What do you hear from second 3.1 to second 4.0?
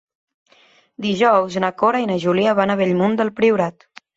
del Priorat.